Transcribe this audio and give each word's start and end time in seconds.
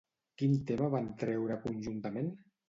Quin 0.41 0.55
tema 0.71 0.87
van 0.95 1.11
treure 1.25 1.59
conjuntament? 1.67 2.35